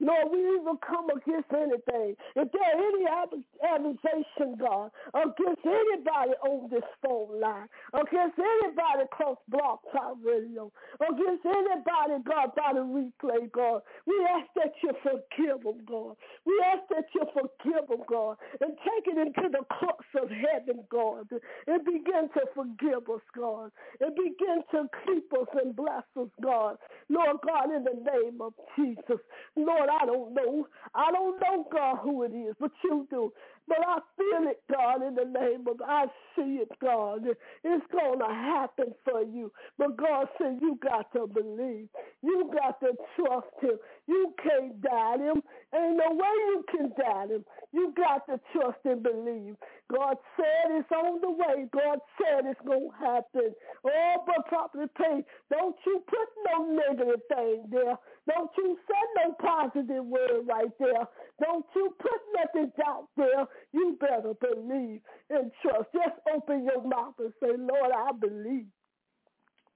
Lord, 0.00 0.26
we 0.32 0.38
even 0.40 0.76
come 0.86 1.10
against 1.10 1.52
anything. 1.52 2.16
If 2.36 2.48
there 2.52 2.74
any 2.74 3.04
accusation, 3.08 4.56
God, 4.58 4.90
against 5.14 5.64
anybody 5.64 6.34
on 6.44 6.70
this 6.70 6.86
phone 7.04 7.40
line, 7.40 7.68
against 7.92 8.38
anybody 8.38 9.04
across 9.04 9.38
Blog 9.48 9.78
Talk 9.92 10.16
Radio, 10.24 10.72
against 11.00 11.44
anybody, 11.46 12.22
God, 12.24 12.54
by 12.56 12.72
the 12.74 12.80
replay, 12.80 13.50
God, 13.52 13.82
we 14.06 14.14
ask 14.32 14.48
that 14.56 14.72
you 14.82 14.92
forgive 15.02 15.62
them, 15.62 15.84
God. 15.86 16.16
We 16.46 16.54
ask 16.72 16.82
that 16.90 17.06
you 17.14 17.22
forgive 17.32 17.88
them, 17.88 18.02
God, 18.08 18.36
and 18.60 18.72
take 18.82 19.14
it 19.14 19.18
into 19.18 19.48
the 19.50 19.64
courts 19.78 20.08
of 20.20 20.28
heaven, 20.30 20.84
God, 20.90 21.28
and 21.66 21.84
begin 21.84 22.28
to 22.34 22.42
forgive 22.54 23.08
us, 23.12 23.22
God, 23.36 23.70
and 24.00 24.14
begin 24.24 24.62
to 24.72 24.88
keep 25.06 25.32
us 25.34 25.48
and 25.64 25.76
bless 25.76 26.04
us, 26.20 26.28
God. 26.42 26.76
Lord 27.10 27.38
God, 27.46 27.74
in 27.74 27.84
the 27.84 27.94
name 28.12 28.40
of 28.40 28.54
Jesus. 28.76 29.20
Lord, 29.56 29.88
I 29.90 30.06
don't 30.06 30.34
know. 30.34 30.68
I 30.94 31.12
don't 31.12 31.40
know, 31.40 31.66
God, 31.72 31.98
who 32.02 32.24
it 32.24 32.32
is, 32.34 32.54
but 32.60 32.72
you 32.84 33.06
do. 33.10 33.32
But 33.68 33.78
I 33.86 33.98
feel 34.16 34.50
it, 34.50 34.62
God, 34.72 35.02
in 35.06 35.14
the 35.14 35.26
name 35.26 35.66
of, 35.68 35.80
I 35.86 36.06
see 36.36 36.60
it, 36.62 36.70
God. 36.82 37.26
It's 37.64 37.84
to 38.20 38.26
happen 38.34 38.94
for 39.04 39.22
you. 39.22 39.52
But 39.78 39.96
God 39.96 40.28
said 40.38 40.58
you 40.60 40.78
got 40.82 41.12
to 41.14 41.26
believe. 41.26 41.88
You 42.22 42.50
got 42.52 42.80
to 42.80 42.92
trust 43.16 43.54
him. 43.62 43.78
You 44.08 44.34
can't 44.42 44.80
doubt 44.82 45.20
him. 45.20 45.42
Ain't 45.74 45.96
no 45.98 46.10
way 46.12 46.34
you 46.50 46.64
can 46.70 46.92
doubt 46.98 47.30
him. 47.30 47.44
You 47.72 47.94
got 47.96 48.26
to 48.28 48.40
trust 48.52 48.78
and 48.84 49.02
believe. 49.02 49.56
God 49.92 50.16
said 50.36 50.72
it's 50.78 50.90
on 50.92 51.20
the 51.20 51.30
way. 51.30 51.66
God 51.72 51.98
said 52.18 52.46
it's 52.46 52.60
going 52.66 52.90
to 52.90 53.06
happen. 53.06 53.54
Oh, 53.86 54.16
but 54.26 54.46
properly 54.48 54.86
paid. 54.98 55.24
Don't 55.52 55.76
you 55.86 56.02
put 56.08 56.28
no 56.50 56.66
negative 56.66 57.22
thing 57.34 57.64
there. 57.70 57.96
Don't 58.28 58.50
you 58.58 58.78
say 58.88 59.24
no 59.24 59.34
positive 59.34 60.04
word 60.06 60.46
right 60.46 60.72
there. 60.80 61.06
Don't 61.42 61.66
you 61.76 61.94
put 62.00 62.20
nothing 62.38 62.72
out 62.86 63.08
there. 63.16 63.46
You 63.72 63.98
better 64.00 64.34
believe 64.40 65.00
and 65.30 65.52
trust. 65.62 65.88
Just 65.94 66.16
open 66.34 66.64
your 66.64 66.82
mouth 66.86 67.14
and 67.18 67.32
say, 67.42 67.50
Lord, 67.58 67.92
I 67.96 68.12
believe. 68.18 68.66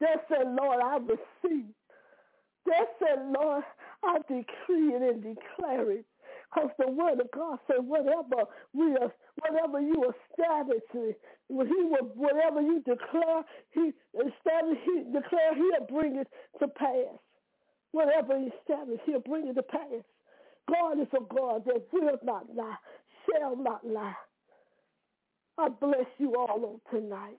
Just 0.01 0.29
say, 0.31 0.45
Lord, 0.47 0.81
I 0.83 0.99
receive. 0.99 1.67
Just 2.67 2.93
say, 3.01 3.15
Lord, 3.37 3.65
I 4.05 4.19
decree 4.29 4.95
it 4.95 5.03
and 5.03 5.23
declare 5.23 5.93
it. 5.93 6.07
Because 6.55 6.71
the 6.79 6.91
word 6.93 7.21
of 7.21 7.31
God 7.33 7.59
said, 7.69 7.85
whatever 7.87 8.45
we 8.75 8.93
are, 8.97 9.13
whatever 9.43 9.81
you 9.81 10.13
establish, 10.33 10.83
he 10.93 11.15
will, 11.51 12.13
whatever 12.17 12.63
you 12.63 12.81
declare, 12.87 13.45
he 13.73 13.93
establish, 14.15 14.79
he 14.85 15.05
declare, 15.13 15.55
he'll 15.57 15.87
bring 15.89 16.17
it 16.17 16.29
to 16.61 16.69
pass. 16.69 17.19
Whatever 17.93 18.39
he 18.41 18.51
establishes, 18.61 19.01
he'll 19.07 19.21
bring 19.21 19.49
it 19.49 19.55
to 19.55 19.63
pass. 19.65 20.05
God 20.71 21.01
is 21.01 21.09
a 21.17 21.35
God 21.35 21.65
that 21.67 21.83
will 21.93 22.19
not 22.25 22.47
lie, 22.55 22.77
shall 23.27 23.57
not 23.57 23.87
lie. 23.87 24.15
I 25.59 25.69
bless 25.69 26.07
you 26.19 26.35
all 26.37 26.81
on 26.93 27.01
tonight. 27.01 27.39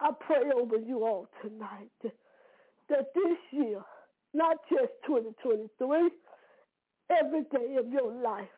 I 0.00 0.10
pray 0.20 0.50
over 0.56 0.78
you 0.78 1.04
all 1.06 1.28
tonight 1.42 1.90
that 2.90 3.06
this 3.14 3.38
year, 3.52 3.82
not 4.34 4.58
just 4.70 4.92
2023, 5.06 6.10
every 7.10 7.42
day 7.44 7.76
of 7.78 7.92
your 7.92 8.12
life, 8.12 8.48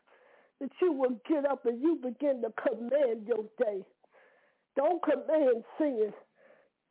that 0.61 0.71
you 0.83 0.93
will 0.93 1.21
get 1.29 1.47
up 1.47 1.67
and 1.67 1.83
you 1.83 1.97
begin 1.97 2.43
to 2.43 2.51
command 2.63 3.27
your 3.27 3.45
day. 3.59 3.83
Don't 4.77 5.03
command 5.03 5.65
sin. 5.79 6.13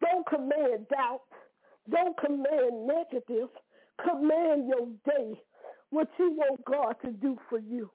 Don't 0.01 0.27
command 0.27 0.87
doubt. 0.89 1.21
Don't 1.89 2.17
command 2.19 2.87
negative. 2.87 3.49
Command 4.03 4.67
your 4.69 4.87
day, 5.05 5.39
what 5.91 6.09
you 6.19 6.31
want 6.33 6.65
God 6.65 6.95
to 7.05 7.11
do 7.13 7.37
for 7.49 7.59
you. 7.59 7.89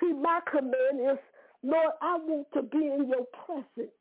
See, 0.00 0.12
my 0.14 0.40
command 0.50 1.00
is, 1.12 1.18
Lord, 1.62 1.92
I 2.02 2.16
want 2.18 2.48
to 2.54 2.62
be 2.62 2.78
in 2.78 3.08
your 3.08 3.26
presence. 3.46 3.92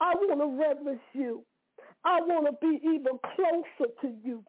I 0.00 0.14
want 0.16 0.40
to 0.40 0.46
reverence 0.68 1.02
you. 1.14 1.44
I 2.04 2.20
want 2.22 2.46
to 2.46 2.52
be 2.60 2.80
even 2.84 3.18
closer 3.36 3.92
to 4.02 4.08
you. 4.24 4.44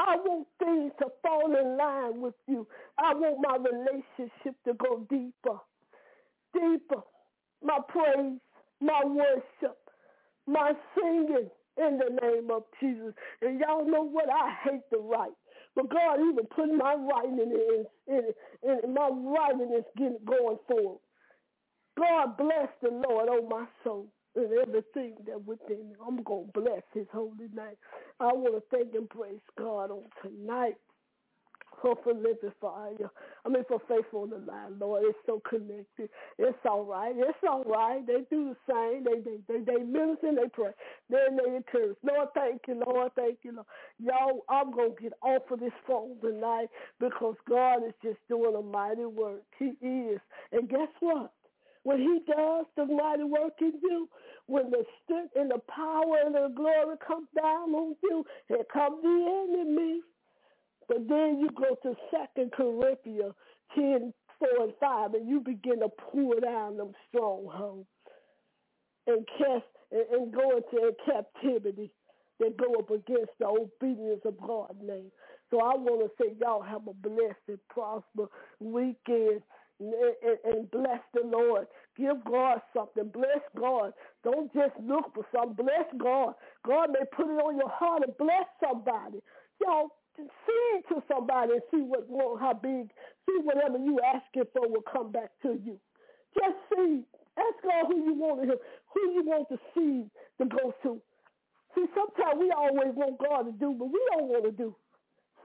I 0.00 0.16
want 0.16 0.46
things 0.58 0.92
to 1.00 1.06
fall 1.22 1.54
in 1.56 1.76
line 1.78 2.20
with 2.20 2.34
you. 2.48 2.66
I 2.98 3.14
want 3.14 3.38
my 3.40 3.56
relationship 3.58 4.56
to 4.66 4.74
go 4.74 5.06
deeper, 5.10 5.58
deeper. 6.54 7.02
My 7.62 7.78
praise, 7.88 8.38
my 8.80 9.02
worship, 9.06 9.78
my 10.46 10.72
singing 10.96 11.50
in 11.78 11.98
the 11.98 12.18
name 12.22 12.50
of 12.52 12.64
Jesus. 12.80 13.14
And 13.42 13.60
y'all 13.60 13.86
know 13.90 14.02
what? 14.04 14.26
I 14.30 14.54
hate 14.64 14.82
the 14.92 14.98
right. 14.98 15.32
But 15.76 15.90
God 15.90 16.20
even 16.20 16.46
put 16.54 16.68
my 16.74 16.94
writing 16.94 17.40
in, 17.40 17.86
in, 18.08 18.24
in, 18.64 18.80
in 18.84 18.94
my 18.94 19.08
writing 19.08 19.74
is 19.76 19.84
getting 19.96 20.18
going 20.26 20.58
forward. 20.68 21.00
God 21.98 22.36
bless 22.38 22.68
the 22.82 22.90
Lord, 22.90 23.28
oh 23.30 23.48
my 23.50 23.66
soul 23.84 24.08
and 24.36 24.52
everything 24.68 25.14
that 25.26 25.44
within. 25.46 25.94
I'm 26.06 26.22
going 26.24 26.46
to 26.54 26.60
bless 26.60 26.82
his 26.94 27.06
holy 27.12 27.50
name. 27.54 27.78
I 28.20 28.32
want 28.34 28.56
to 28.56 28.76
thank 28.76 28.94
and 28.94 29.10
praise 29.10 29.40
God 29.58 29.90
on 29.92 30.04
tonight 30.22 30.76
for, 31.82 31.96
living 32.14 32.52
fire. 32.60 33.10
I 33.44 33.48
mean, 33.48 33.64
for 33.68 33.80
faithful 33.88 34.22
on 34.22 34.30
the 34.30 34.38
line, 34.38 34.78
Lord. 34.80 35.04
It's 35.06 35.18
so 35.26 35.42
connected. 35.48 36.10
It's 36.38 36.58
all 36.68 36.84
right. 36.84 37.14
It's 37.16 37.38
all 37.48 37.64
right. 37.64 38.06
They 38.06 38.22
do 38.30 38.54
the 38.54 38.56
same. 38.68 39.04
They 39.04 39.20
they 39.20 39.38
they, 39.48 39.64
they 39.64 39.84
minister 39.84 40.28
and 40.28 40.38
they 40.38 40.48
pray. 40.52 40.72
Then 41.10 41.38
they 41.38 41.56
encourage. 41.56 41.96
Lord, 42.02 42.28
thank 42.34 42.62
you, 42.68 42.82
Lord. 42.86 43.12
Thank 43.16 43.38
you, 43.44 43.52
Lord. 43.54 43.66
Y'all, 44.00 44.44
I'm 44.48 44.72
to 44.96 45.02
get 45.02 45.12
off 45.22 45.42
of 45.50 45.60
this 45.60 45.72
phone 45.86 46.16
tonight 46.22 46.68
because 47.00 47.36
God 47.48 47.86
is 47.86 47.94
just 48.02 48.18
doing 48.28 48.56
a 48.56 48.62
mighty 48.62 49.06
work. 49.06 49.42
He 49.58 49.74
is. 49.86 50.20
And 50.52 50.68
guess 50.68 50.88
what? 51.00 51.32
When 51.84 51.98
he 52.00 52.20
does 52.26 52.66
the 52.76 52.86
mighty 52.86 53.24
work 53.24 53.54
in 53.60 53.72
you, 53.82 54.08
when 54.46 54.70
the 54.70 54.84
strength 55.04 55.34
and 55.36 55.50
the 55.50 55.60
power 55.68 56.18
and 56.24 56.34
the 56.34 56.52
glory 56.54 56.96
come 57.06 57.28
down 57.34 57.74
on 57.74 57.96
you, 58.02 58.24
here 58.48 58.64
come 58.72 59.00
the 59.02 59.46
enemy. 59.52 60.00
But 60.88 61.08
then 61.08 61.38
you 61.40 61.50
go 61.56 61.76
to 61.82 61.96
Second 62.10 62.52
Corinthians 62.52 63.34
10, 63.74 64.12
4 64.38 64.48
and 64.64 64.72
5, 64.80 65.14
and 65.14 65.28
you 65.28 65.40
begin 65.40 65.80
to 65.80 65.88
pull 65.88 66.34
down 66.40 66.76
them 66.76 66.92
strongholds 67.08 67.88
and 69.06 69.26
cast 69.38 69.64
and, 69.90 70.04
and 70.12 70.32
go 70.32 70.56
into 70.56 70.92
captivity 71.04 71.90
that 72.38 72.56
go 72.56 72.74
up 72.74 72.90
against 72.90 73.32
the 73.40 73.46
obedience 73.46 74.20
of 74.24 74.38
God's 74.40 74.78
name. 74.82 75.10
So 75.50 75.60
I 75.60 75.74
want 75.76 76.02
to 76.02 76.10
say 76.22 76.34
y'all 76.40 76.62
have 76.62 76.86
a 76.88 76.94
blessed 76.94 77.48
and 77.48 77.58
prosper 77.70 78.26
weekend 78.60 79.42
and, 79.80 80.38
bless 80.70 81.00
the 81.14 81.22
Lord. 81.24 81.66
Give 81.96 82.22
God 82.24 82.60
something. 82.74 83.08
Bless 83.12 83.42
God. 83.58 83.92
Don't 84.24 84.52
just 84.54 84.74
look 84.82 85.14
for 85.14 85.26
something. 85.34 85.66
Bless 85.66 85.86
God. 85.98 86.34
God 86.66 86.90
may 86.90 87.04
put 87.16 87.26
it 87.26 87.40
on 87.40 87.56
your 87.56 87.70
heart 87.70 88.02
and 88.06 88.16
bless 88.18 88.46
somebody. 88.62 89.20
Y'all 89.60 89.90
see 90.16 90.80
to 90.88 91.02
somebody 91.12 91.52
and 91.54 91.62
see 91.70 91.82
what 91.82 92.08
God 92.08 92.38
how 92.40 92.54
big, 92.54 92.90
see 93.26 93.38
whatever 93.42 93.78
you 93.78 93.98
asking 94.00 94.44
for 94.52 94.68
will 94.68 94.84
come 94.92 95.12
back 95.12 95.30
to 95.42 95.58
you. 95.64 95.78
Just 96.34 96.56
see. 96.74 97.02
Ask 97.38 97.62
God 97.64 97.86
who 97.88 98.04
you 98.04 98.14
want 98.14 98.42
to 98.42 98.48
help 98.48 98.60
who 98.94 99.12
you 99.12 99.24
want 99.24 99.48
the 99.50 99.58
seed 99.74 100.10
to 100.40 100.46
go 100.46 100.74
to. 100.84 101.00
See, 101.74 101.86
sometimes 101.94 102.40
we 102.40 102.50
always 102.52 102.94
want 102.94 103.18
God 103.18 103.42
to 103.44 103.52
do, 103.52 103.74
but 103.78 103.86
we 103.86 104.00
don't 104.12 104.28
want 104.28 104.44
to 104.44 104.52
do. 104.52 104.74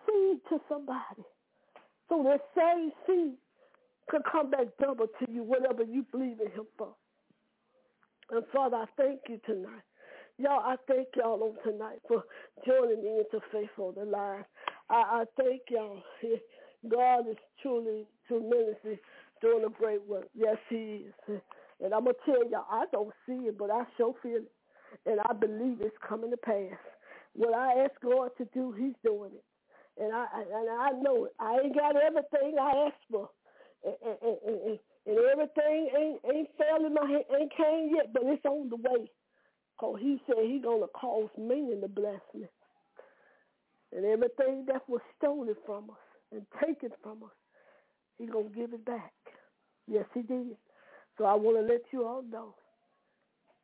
Seed 0.07 0.39
to 0.49 0.59
somebody. 0.69 1.23
So 2.09 2.23
that 2.23 2.41
same 2.57 2.91
seed 3.07 3.35
could 4.11 4.21
come 4.29 4.51
back 4.51 4.67
double 4.79 5.07
to 5.07 5.31
you, 5.31 5.41
whatever 5.41 5.83
you 5.83 6.05
believe 6.11 6.39
in 6.41 6.51
him 6.51 6.67
for. 6.77 6.89
And 8.29 8.43
Father, 8.53 8.77
I 8.77 8.85
thank 8.97 9.21
you 9.29 9.39
tonight. 9.45 9.83
Y'all, 10.37 10.59
I 10.63 10.75
thank 10.87 11.07
y'all 11.15 11.41
on 11.43 11.55
tonight 11.63 11.99
for 12.07 12.23
joining 12.65 13.03
me 13.03 13.19
into 13.19 13.43
Faith 13.51 13.69
on 13.77 13.93
the 13.97 14.05
Line. 14.05 14.43
I, 14.89 14.95
I 14.95 15.23
thank 15.39 15.61
y'all. 15.69 16.03
God 16.89 17.29
is 17.29 17.37
truly, 17.61 18.05
tremendously 18.27 18.99
doing 19.41 19.63
a 19.65 19.69
great 19.69 20.05
work. 20.07 20.27
Yes, 20.35 20.57
he 20.69 21.05
is. 21.29 21.39
And 21.83 21.93
I'm 21.93 22.03
going 22.03 22.15
to 22.25 22.31
tell 22.31 22.49
y'all, 22.49 22.65
I 22.69 22.85
don't 22.91 23.13
see 23.25 23.47
it, 23.47 23.57
but 23.57 23.71
I 23.71 23.83
sure 23.97 24.13
feel 24.21 24.37
it. 24.37 24.51
And 25.05 25.19
I 25.29 25.33
believe 25.33 25.77
it's 25.81 25.95
coming 26.07 26.31
to 26.31 26.37
pass. 26.37 26.77
What 27.33 27.53
I 27.55 27.83
ask 27.83 27.93
God 28.03 28.31
to 28.37 28.45
do, 28.53 28.73
he's 28.77 28.93
doing 29.05 29.31
it. 29.33 29.43
And 30.01 30.13
I 30.13 30.25
and 30.33 30.69
I 30.69 30.89
know 31.01 31.25
it. 31.25 31.33
I 31.39 31.59
ain't 31.63 31.75
got 31.75 31.95
everything 31.95 32.55
I 32.59 32.87
asked 32.87 33.03
for 33.11 33.29
and, 33.83 33.95
and, 34.21 34.37
and, 34.45 34.79
and 35.07 35.17
everything 35.31 35.89
ain't 35.97 36.19
ain't 36.33 36.49
in 36.85 36.93
my 36.93 37.21
ain't 37.39 37.51
came 37.55 37.95
yet, 37.95 38.13
but 38.13 38.23
it's 38.25 38.45
on 38.45 38.69
the 38.69 38.77
way. 38.77 39.09
Cause 39.79 39.97
he 39.99 40.21
said 40.27 40.35
he 40.43 40.59
gonna 40.59 40.87
cause 40.93 41.29
me 41.37 41.71
to 41.71 41.81
the 41.81 41.87
me, 41.87 42.49
and 43.95 44.05
everything 44.05 44.65
that 44.67 44.87
was 44.87 45.01
stolen 45.17 45.55
from 45.65 45.89
us 45.89 45.97
and 46.31 46.45
taken 46.63 46.91
from 47.03 47.23
us, 47.23 47.35
he 48.17 48.27
gonna 48.27 48.49
give 48.49 48.73
it 48.73 48.85
back. 48.85 49.13
Yes, 49.87 50.05
he 50.13 50.21
did. 50.21 50.55
So 51.17 51.25
I 51.25 51.33
want 51.35 51.57
to 51.57 51.73
let 51.73 51.81
you 51.91 52.05
all 52.07 52.23
know. 52.23 52.55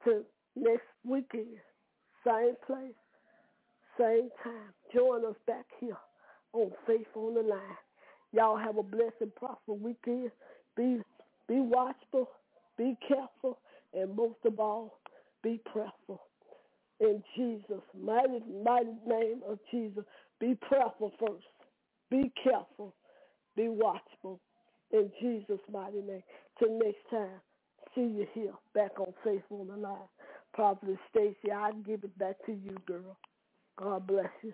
To 0.06 0.24
next 0.56 0.88
weekend, 1.04 1.58
same 2.26 2.56
place, 2.66 2.94
same 4.00 4.30
time. 4.44 4.74
Join 4.94 5.26
us 5.26 5.36
back 5.48 5.66
here 5.80 5.98
on 6.54 6.72
Faith 6.86 7.08
on 7.16 7.36
the 7.36 7.42
Line. 7.42 7.87
Y'all 8.38 8.58
have 8.58 8.78
a 8.80 8.84
blessed 8.84 9.16
and 9.22 9.36
prosperous 9.36 9.80
weekend. 9.82 10.32
Be 10.78 11.00
be 11.50 11.62
watchful, 11.62 12.30
be 12.78 12.98
careful, 13.08 13.60
and 13.94 14.16
most 14.16 14.40
of 14.46 14.60
all, 14.62 15.00
be 15.44 15.62
prayerful. 15.74 16.22
In 17.02 17.24
Jesus' 17.38 17.84
mighty, 18.02 18.42
mighty 18.66 18.94
name 19.08 19.42
of 19.50 19.60
Jesus, 19.72 20.06
be 20.40 20.56
prayerful 20.62 21.14
first. 21.20 21.46
Be 22.12 22.32
careful. 22.44 22.96
Be 23.58 23.70
watchful. 23.70 24.42
In 24.94 25.12
Jesus' 25.22 25.62
mighty 25.72 26.02
name. 26.02 26.24
Till 26.60 26.80
next 26.80 27.00
time, 27.12 27.42
see 27.96 28.02
you 28.04 28.28
here 28.34 28.54
back 28.76 29.00
on 29.00 29.14
Faith 29.24 29.44
on 29.52 29.68
the 29.68 29.78
Line. 29.78 29.98
Prophet 30.54 30.98
Stacy, 31.12 31.52
I 31.54 31.72
give 31.86 32.04
it 32.04 32.18
back 32.20 32.38
to 32.48 32.54
you, 32.54 32.78
girl. 32.88 33.18
God 33.78 34.08
bless 34.08 34.30
you. 34.44 34.54